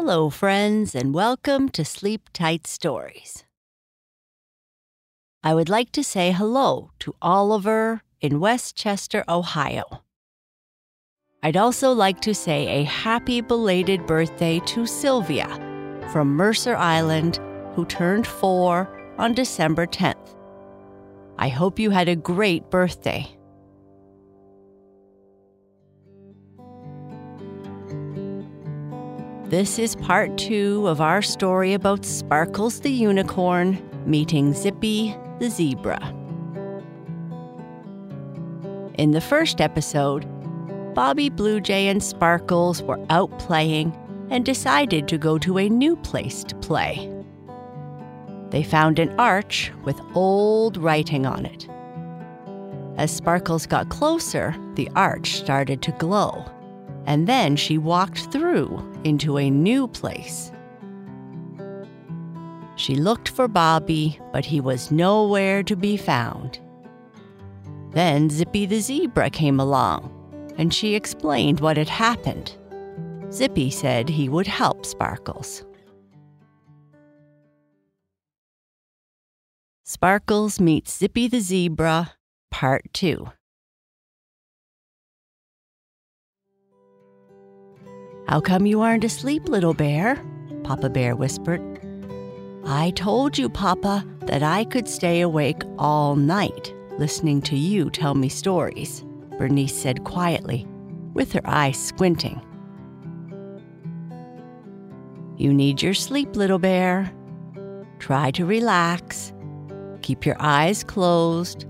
[0.00, 3.42] Hello, friends, and welcome to Sleep Tight Stories.
[5.42, 10.04] I would like to say hello to Oliver in West Chester, Ohio.
[11.42, 15.48] I'd also like to say a happy belated birthday to Sylvia
[16.12, 17.40] from Mercer Island,
[17.74, 20.36] who turned four on December 10th.
[21.38, 23.36] I hope you had a great birthday.
[29.48, 35.98] This is part two of our story about Sparkles the unicorn meeting Zippy the zebra.
[38.98, 40.26] In the first episode,
[40.94, 43.96] Bobby Bluejay and Sparkles were out playing
[44.28, 47.10] and decided to go to a new place to play.
[48.50, 51.66] They found an arch with old writing on it.
[52.98, 56.44] As Sparkles got closer, the arch started to glow,
[57.08, 58.68] and then she walked through
[59.02, 60.52] into a new place.
[62.76, 66.60] She looked for Bobby, but he was nowhere to be found.
[67.92, 70.12] Then Zippy the zebra came along,
[70.58, 72.54] and she explained what had happened.
[73.32, 75.64] Zippy said he would help Sparkles.
[79.82, 82.12] Sparkles meets Zippy the zebra,
[82.50, 83.28] Part 2.
[88.28, 90.22] How come you aren't asleep, little bear?
[90.62, 91.60] Papa Bear whispered.
[92.64, 98.14] I told you, Papa, that I could stay awake all night listening to you tell
[98.14, 99.04] me stories,
[99.38, 100.66] Bernice said quietly,
[101.14, 102.40] with her eyes squinting.
[105.36, 107.12] You need your sleep, little bear.
[108.00, 109.32] Try to relax.
[110.02, 111.66] Keep your eyes closed.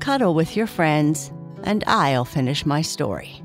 [0.00, 1.30] Cuddle with your friends,
[1.62, 3.42] and I'll finish my story.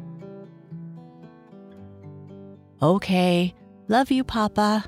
[2.81, 3.53] Okay,
[3.89, 4.85] love you, Papa.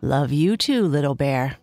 [0.00, 1.56] Love you too, little bear.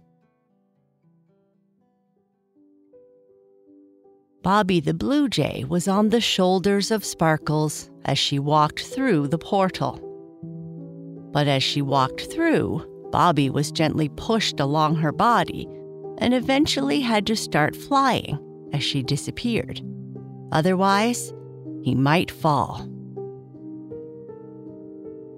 [4.43, 9.37] Bobby the Blue Jay was on the shoulders of Sparkles as she walked through the
[9.37, 10.01] portal.
[11.31, 15.67] But as she walked through, Bobby was gently pushed along her body
[16.17, 18.37] and eventually had to start flying
[18.73, 19.81] as she disappeared.
[20.51, 21.33] Otherwise,
[21.83, 22.87] he might fall.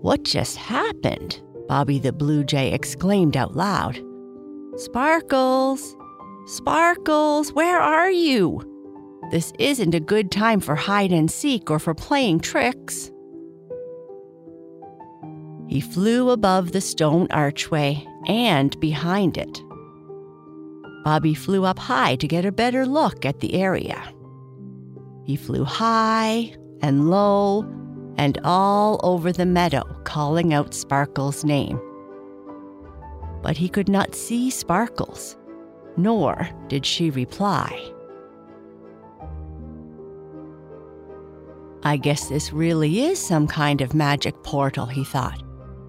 [0.02, 1.42] What just happened?
[1.68, 4.02] Bobby the Blue Jay exclaimed out loud.
[4.78, 5.96] Sparkles!
[6.46, 8.62] Sparkles, where are you?
[9.32, 13.12] This isn't a good time for hide and seek or for playing tricks.
[15.68, 19.62] He flew above the stone archway and behind it.
[21.04, 24.02] Bobby flew up high to get a better look at the area.
[25.26, 27.64] He flew high and low
[28.20, 31.80] and all over the meadow, calling out Sparkle's name.
[33.42, 35.38] But he could not see Sparkles,
[35.96, 37.82] nor did she reply.
[41.84, 45.42] I guess this really is some kind of magic portal, he thought.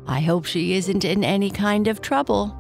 [0.06, 2.56] I hope she isn't in any kind of trouble.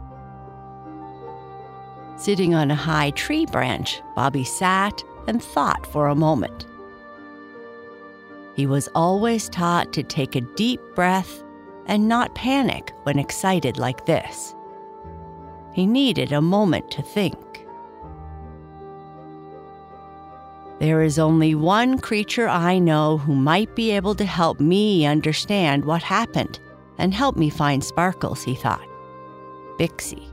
[2.16, 6.66] Sitting on a high tree branch, Bobby sat and thought for a moment.
[8.54, 11.42] He was always taught to take a deep breath
[11.86, 14.54] and not panic when excited like this.
[15.72, 17.36] He needed a moment to think.
[20.80, 25.84] There is only one creature I know who might be able to help me understand
[25.84, 26.58] what happened
[26.96, 28.86] and help me find Sparkles, he thought.
[29.78, 30.28] Bixie.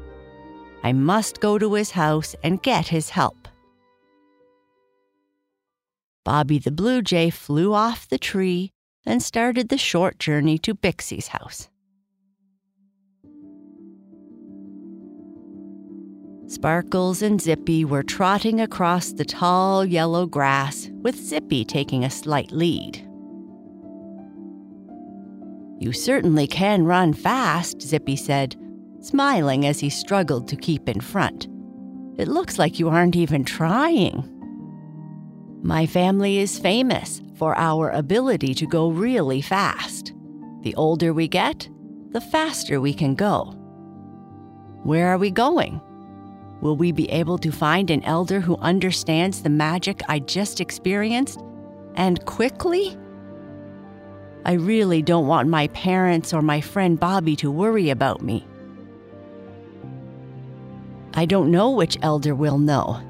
[0.84, 3.47] I must go to his house and get his help.
[6.28, 8.74] Bobby the Blue Jay flew off the tree
[9.06, 11.70] and started the short journey to Bixie's house.
[16.48, 22.52] Sparkles and Zippy were trotting across the tall yellow grass, with Zippy taking a slight
[22.52, 22.98] lead.
[25.80, 28.58] You certainly can run fast, Zippy said,
[29.00, 31.48] smiling as he struggled to keep in front.
[32.18, 34.37] It looks like you aren't even trying.
[35.64, 40.14] My family is famous for our ability to go really fast.
[40.62, 41.68] The older we get,
[42.12, 43.54] the faster we can go.
[44.84, 45.82] Where are we going?
[46.62, 51.42] Will we be able to find an elder who understands the magic I just experienced
[51.96, 52.98] and quickly?
[54.46, 58.48] I really don't want my parents or my friend Bobby to worry about me.
[61.14, 63.02] I don't know which elder will know.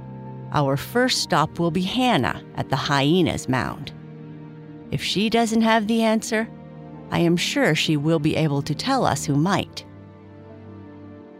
[0.53, 3.91] Our first stop will be Hannah at the Hyena's Mound.
[4.91, 6.47] If she doesn't have the answer,
[7.11, 9.85] I am sure she will be able to tell us who might.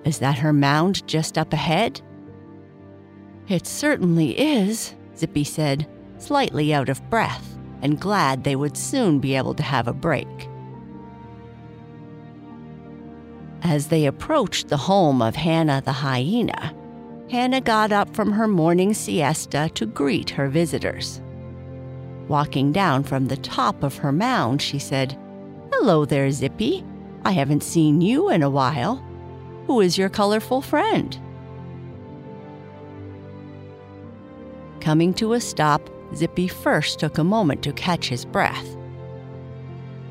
[0.03, 2.01] Is that her mound just up ahead?
[3.47, 5.87] It certainly is, Zippy said,
[6.17, 10.27] slightly out of breath and glad they would soon be able to have a break.
[13.63, 16.73] As they approached the home of Hannah the hyena,
[17.29, 21.21] Hannah got up from her morning siesta to greet her visitors.
[22.29, 25.17] Walking down from the top of her mound, she said,
[25.73, 26.85] Hello there, Zippy.
[27.25, 29.03] I haven't seen you in a while.
[29.67, 31.19] Who is your colorful friend?
[34.79, 38.77] Coming to a stop, Zippy first took a moment to catch his breath.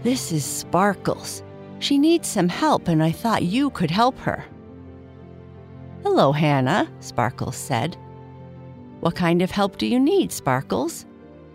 [0.03, 1.43] This is Sparkles.
[1.79, 4.45] She needs some help, and I thought you could help her.
[6.09, 7.97] Hello, Hannah, Sparkles said.
[9.01, 11.05] What kind of help do you need, Sparkles?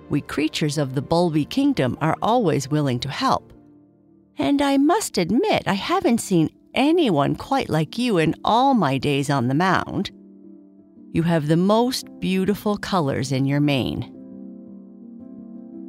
[0.10, 3.54] We creatures of the Bulby Kingdom are always willing to help.
[4.38, 9.30] And I must admit, I haven't seen anyone quite like you in all my days
[9.30, 10.12] on the mound.
[11.14, 14.14] You have the most beautiful colors in your mane.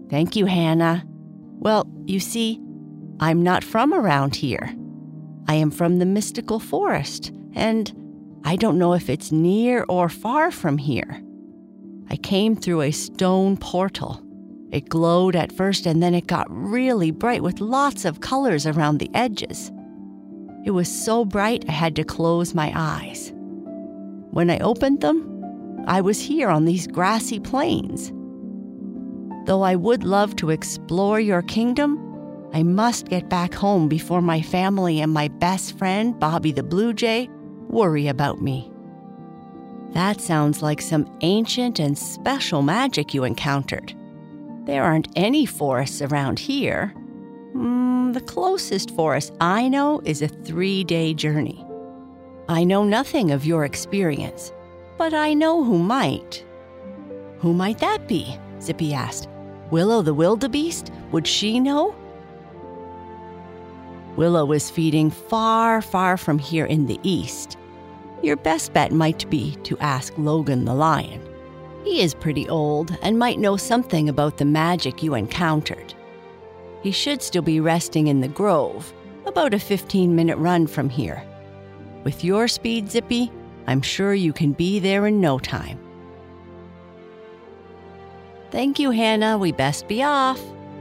[0.09, 1.05] Thank you, Hannah.
[1.59, 2.61] Well, you see,
[3.19, 4.73] I'm not from around here.
[5.49, 7.93] I am from the mystical forest, and
[8.45, 11.23] I don't know if it's near or far from here.
[12.11, 14.23] I came through a stone portal.
[14.73, 18.99] It glowed at first and then it got really bright with lots of colors around
[18.99, 19.71] the edges.
[20.65, 23.33] It was so bright I had to close my eyes.
[24.31, 25.29] When I opened them,
[25.87, 28.13] I was here on these grassy plains.
[29.47, 31.99] Though I would love to explore your kingdom,
[32.55, 36.93] I must get back home before my family and my best friend, Bobby the Blue
[36.93, 37.29] Jay,
[37.73, 38.71] worry about me.
[39.93, 43.95] That sounds like some ancient and special magic you encountered.
[44.65, 46.95] There aren't any forests around here.
[47.55, 51.67] Mm, the closest forest I know is a three day journey.
[52.49, 54.53] I know nothing of your experience,
[54.97, 56.45] but I know who might.
[57.41, 58.39] Who might that be?
[58.61, 59.29] Zippy asked.
[59.71, 60.93] Willow the wildebeest?
[61.11, 61.95] Would she know?
[64.17, 67.57] Willow is feeding far, far from here in the east.
[68.23, 71.21] Your best bet might be to ask Logan the lion.
[71.85, 75.93] He is pretty old and might know something about the magic you encountered.
[76.83, 78.93] He should still be resting in the grove,
[79.27, 81.23] about a 15 minute run from here.
[82.05, 83.31] With your speed, Zippy,
[83.67, 85.79] I'm sure you can be there in no time.
[88.51, 89.39] Thank you, Hannah.
[89.39, 90.41] We best be off,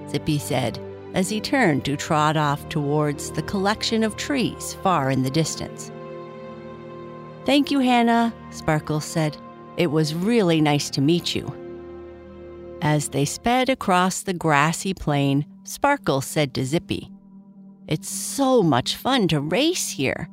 [0.09, 0.79] Zippy said
[1.13, 5.91] as he turned to trot off towards the collection of trees far in the distance.
[7.43, 9.35] Thank you, Hannah, Sparkles said.
[9.77, 11.51] It was really nice to meet you.
[12.83, 17.11] As they sped across the grassy plain, Sparkles said to Zippy,
[17.87, 20.29] It's so much fun to race here.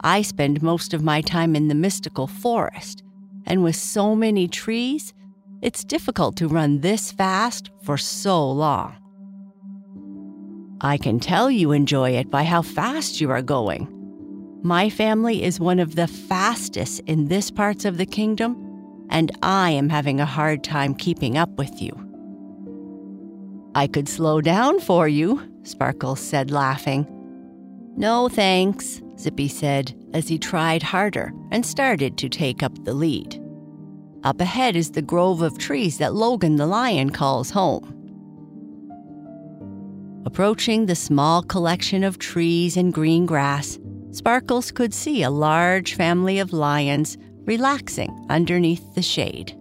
[0.00, 3.02] I spend most of my time in the mystical forest,
[3.46, 5.14] and with so many trees,
[5.62, 8.96] it's difficult to run this fast for so long.
[10.80, 14.01] I can tell you enjoy it by how fast you are going.
[14.64, 19.70] My family is one of the fastest in this parts of the kingdom, and I
[19.70, 21.92] am having a hard time keeping up with you.
[23.74, 27.08] I could slow down for you, Sparkles said, laughing.
[27.96, 33.42] No thanks, Zippy said as he tried harder and started to take up the lead.
[34.22, 37.98] Up ahead is the grove of trees that Logan the lion calls home.
[40.24, 43.78] Approaching the small collection of trees and green grass,
[44.12, 49.56] Sparkles could see a large family of lions relaxing underneath the shade.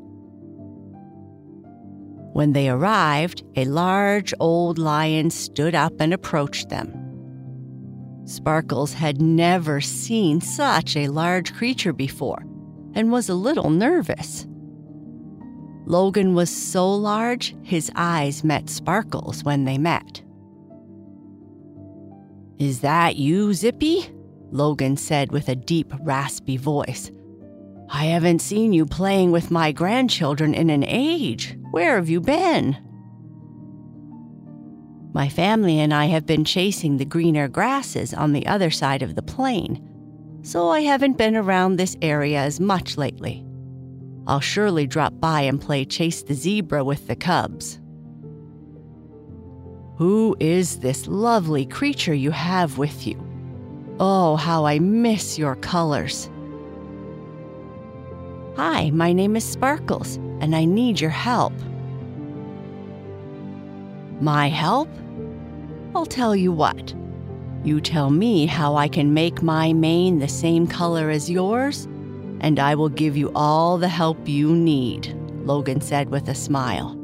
[2.34, 6.94] When they arrived, a large old lion stood up and approached them.
[8.26, 12.44] Sparkles had never seen such a large creature before
[12.94, 14.46] and was a little nervous.
[15.86, 20.22] Logan was so large, his eyes met Sparkles when they met.
[22.60, 24.10] Is that you, Zippy?
[24.52, 27.12] Logan said with a deep, raspy voice.
[27.90, 31.58] I haven't seen you playing with my grandchildren in an age.
[31.72, 32.78] Where have you been?
[35.14, 39.16] My family and I have been chasing the greener grasses on the other side of
[39.16, 43.46] the plain, so I haven't been around this area as much lately.
[44.26, 47.80] I'll surely drop by and play Chase the Zebra with the cubs.
[49.98, 53.31] Who is this lovely creature you have with you?
[54.04, 56.28] Oh, how I miss your colors.
[58.56, 61.54] Hi, my name is Sparkles, and I need your help.
[64.20, 64.90] My help?
[65.94, 66.96] I'll tell you what.
[67.64, 71.86] You tell me how I can make my mane the same color as yours,
[72.40, 75.16] and I will give you all the help you need,
[75.46, 76.98] Logan said with a smile.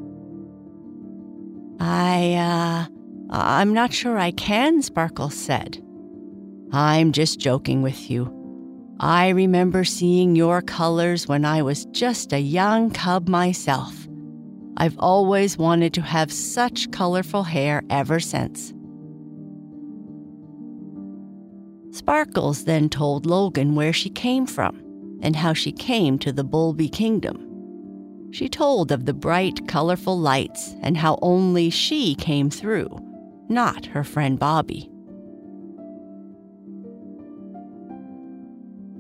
[1.80, 2.88] I, uh,
[3.30, 5.84] I'm not sure I can, Sparkles said.
[6.72, 8.34] I'm just joking with you.
[9.00, 14.08] I remember seeing your colors when I was just a young cub myself.
[14.76, 18.74] I've always wanted to have such colorful hair ever since.
[21.92, 24.82] Sparkles then told Logan where she came from
[25.22, 27.44] and how she came to the Bulby Kingdom.
[28.32, 32.90] She told of the bright, colorful lights and how only she came through,
[33.48, 34.92] not her friend Bobby.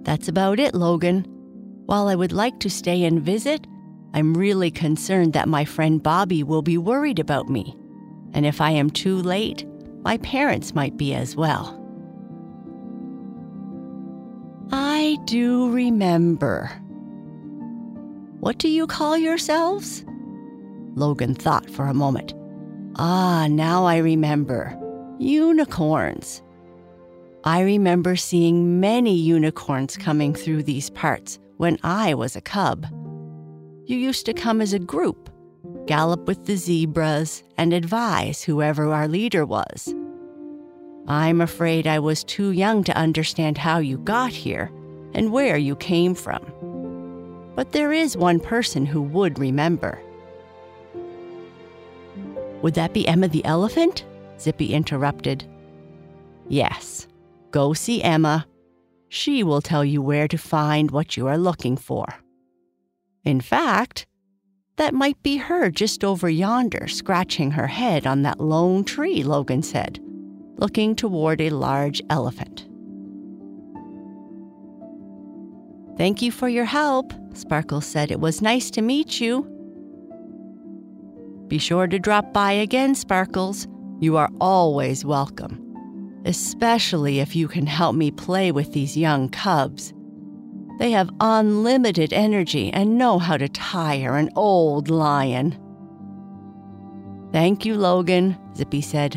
[0.07, 1.25] That's about it, Logan.
[1.85, 3.67] While I would like to stay and visit,
[4.13, 7.75] I'm really concerned that my friend Bobby will be worried about me.
[8.31, 9.65] And if I am too late,
[10.03, 11.73] my parents might be as well.
[14.71, 16.71] I do remember.
[18.39, 20.05] What do you call yourselves?
[20.95, 22.33] Logan thought for a moment.
[22.95, 24.73] Ah, now I remember.
[25.19, 26.41] Unicorns.
[27.47, 32.85] I remember seeing many unicorns coming through these parts when I was a cub.
[33.85, 35.29] You used to come as a group,
[35.85, 39.95] gallop with the zebras, and advise whoever our leader was.
[41.07, 44.69] I'm afraid I was too young to understand how you got here
[45.13, 46.43] and where you came from.
[47.55, 50.01] But there is one person who would remember.
[52.61, 54.03] Would that be Emma the elephant?
[54.37, 55.45] Zippy interrupted.
[56.49, 57.07] Yes.
[57.51, 58.45] Go see Emma.
[59.09, 62.05] She will tell you where to find what you are looking for.
[63.23, 64.05] In fact,
[64.75, 69.63] that might be her just over yonder, scratching her head on that lone tree, Logan
[69.63, 69.99] said,
[70.57, 72.67] looking toward a large elephant.
[75.97, 78.11] Thank you for your help, Sparkles said.
[78.11, 79.51] It was nice to meet you.
[81.47, 83.67] Be sure to drop by again, Sparkles.
[83.99, 85.66] You are always welcome
[86.27, 89.93] especially if you can help me play with these young cubs.
[90.77, 95.57] They have unlimited energy and know how to tire an old lion.
[97.31, 99.15] Thank you, Logan, Zippy said.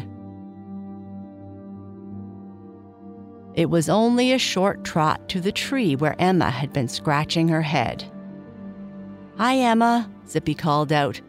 [3.55, 7.63] It was only a short trot to the tree where Emma had been scratching her
[7.63, 8.05] head.
[9.37, 11.21] Hi, Emma, Zippy called out.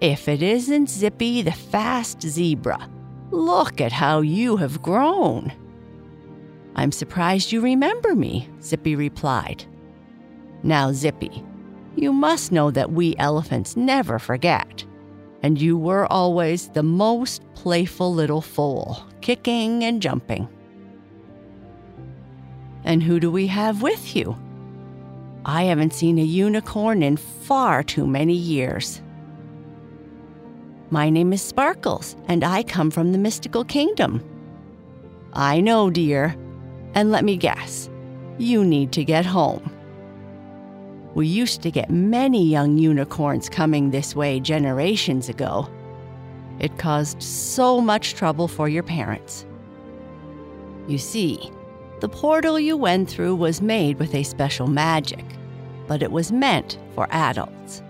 [0.00, 2.88] If it isn't Zippy the fast zebra,
[3.30, 5.52] Look at how you have grown.
[6.74, 9.64] I'm surprised you remember me, Zippy replied.
[10.62, 11.44] Now, Zippy,
[11.96, 14.84] you must know that we elephants never forget.
[15.42, 20.48] And you were always the most playful little foal, kicking and jumping.
[22.84, 24.36] And who do we have with you?
[25.44, 29.00] I haven't seen a unicorn in far too many years.
[30.92, 34.24] My name is Sparkles, and I come from the mystical kingdom.
[35.32, 36.34] I know, dear.
[36.94, 37.88] And let me guess,
[38.38, 39.70] you need to get home.
[41.14, 45.68] We used to get many young unicorns coming this way generations ago.
[46.58, 49.46] It caused so much trouble for your parents.
[50.88, 51.52] You see,
[52.00, 55.24] the portal you went through was made with a special magic,
[55.86, 57.80] but it was meant for adults.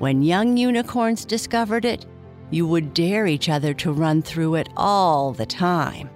[0.00, 2.06] When young unicorns discovered it,
[2.50, 6.08] you would dare each other to run through it all the time.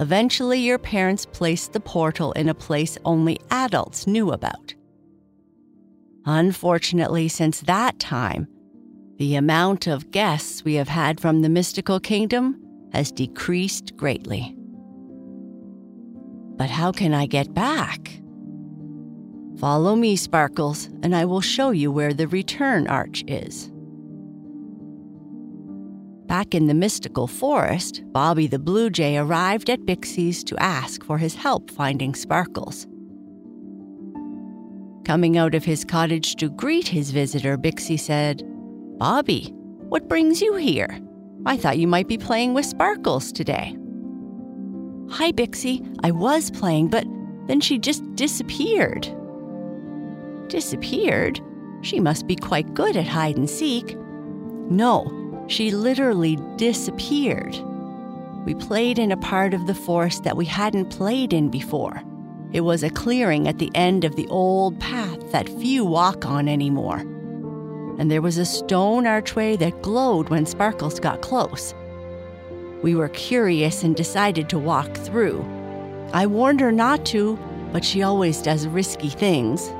[0.00, 4.74] Eventually, your parents placed the portal in a place only adults knew about.
[6.24, 8.48] Unfortunately, since that time,
[9.18, 12.58] the amount of guests we have had from the mystical kingdom
[12.94, 14.56] has decreased greatly.
[16.56, 18.22] But how can I get back?
[19.62, 23.70] Follow me, Sparkles, and I will show you where the return arch is.
[26.26, 31.16] Back in the mystical forest, Bobby the Blue Jay arrived at Bixie's to ask for
[31.16, 32.88] his help finding Sparkles.
[35.04, 38.42] Coming out of his cottage to greet his visitor, Bixie said,
[38.98, 39.52] Bobby,
[39.90, 40.98] what brings you here?
[41.46, 43.76] I thought you might be playing with Sparkles today.
[45.10, 45.86] Hi, Bixie.
[46.02, 47.04] I was playing, but
[47.46, 49.08] then she just disappeared.
[50.48, 51.40] Disappeared?
[51.82, 53.96] She must be quite good at hide and seek.
[54.70, 57.56] No, she literally disappeared.
[58.44, 62.02] We played in a part of the forest that we hadn't played in before.
[62.52, 66.48] It was a clearing at the end of the old path that few walk on
[66.48, 66.98] anymore.
[67.98, 71.74] And there was a stone archway that glowed when Sparkles got close.
[72.82, 75.44] We were curious and decided to walk through.
[76.12, 77.38] I warned her not to,
[77.72, 79.72] but she always does risky things.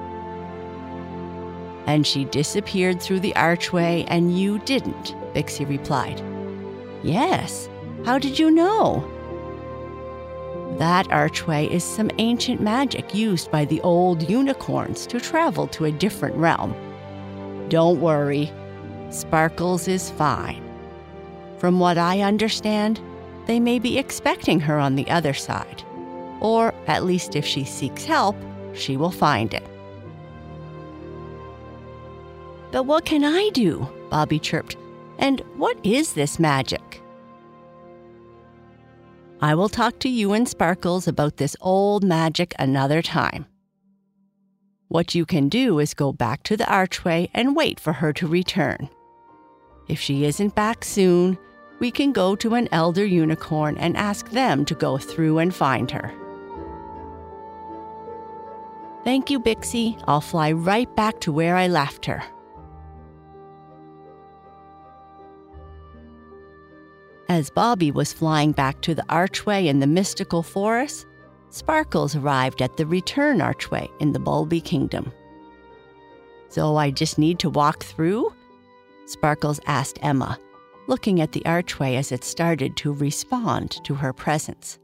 [1.86, 6.22] And she disappeared through the archway, and you didn't, Bixie replied.
[7.02, 7.68] Yes.
[8.04, 9.08] How did you know?
[10.78, 15.92] That archway is some ancient magic used by the old unicorns to travel to a
[15.92, 16.74] different realm.
[17.68, 18.52] Don't worry,
[19.10, 20.62] Sparkles is fine.
[21.58, 23.00] From what I understand,
[23.46, 25.82] they may be expecting her on the other side.
[26.40, 28.36] Or, at least if she seeks help,
[28.72, 29.66] she will find it.
[32.72, 33.86] But what can I do?
[34.10, 34.76] Bobby chirped.
[35.18, 37.00] And what is this magic?
[39.40, 43.46] I will talk to you and Sparkles about this old magic another time.
[44.88, 48.26] What you can do is go back to the archway and wait for her to
[48.26, 48.88] return.
[49.88, 51.38] If she isn't back soon,
[51.78, 55.90] we can go to an elder unicorn and ask them to go through and find
[55.90, 56.12] her.
[59.02, 60.00] Thank you, Bixie.
[60.06, 62.22] I'll fly right back to where I left her.
[67.32, 71.06] As Bobby was flying back to the archway in the mystical forest,
[71.48, 75.10] Sparkles arrived at the return archway in the Bulby Kingdom.
[76.50, 78.34] So I just need to walk through?
[79.06, 80.38] Sparkles asked Emma,
[80.88, 84.78] looking at the archway as it started to respond to her presence.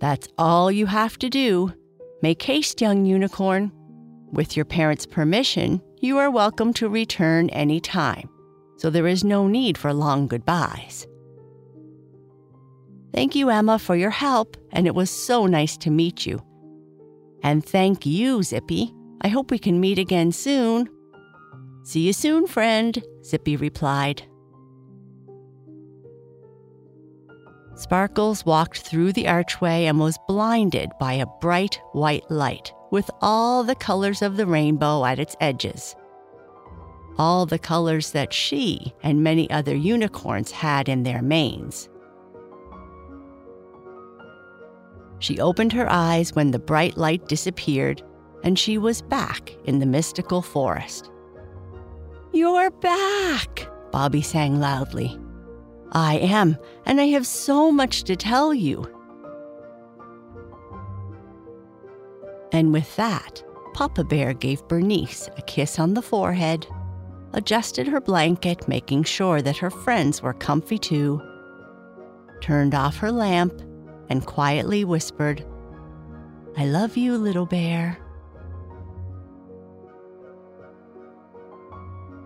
[0.00, 1.72] That's all you have to do.
[2.20, 3.72] Make haste, young unicorn.
[4.30, 8.28] With your parents' permission, you are welcome to return any time
[8.78, 11.06] so there is no need for long goodbyes.
[13.12, 16.40] Thank you, Emma, for your help, and it was so nice to meet you.
[17.42, 18.94] And thank you, Zippy.
[19.20, 20.88] I hope we can meet again soon.
[21.82, 24.22] See you soon, friend, Zippy replied.
[27.74, 33.64] Sparkles walked through the archway and was blinded by a bright white light with all
[33.64, 35.94] the colors of the rainbow at its edges
[37.18, 41.88] all the colors that she and many other unicorns had in their manes.
[45.18, 48.02] She opened her eyes when the bright light disappeared,
[48.44, 51.10] and she was back in the mystical forest.
[52.32, 55.18] You're back, Bobby sang loudly.
[55.92, 58.86] I am, and I have so much to tell you.
[62.52, 63.42] And with that,
[63.74, 66.66] Papa Bear gave Bernice a kiss on the forehead
[67.32, 71.22] adjusted her blanket, making sure that her friends were comfy too,
[72.40, 73.52] turned off her lamp,
[74.08, 75.44] and quietly whispered,
[76.56, 77.98] I love you, little bear.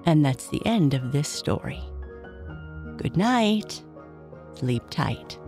[0.06, 1.80] And that's the end of this story.
[2.96, 3.82] Good night.
[4.54, 5.38] Sleep tight.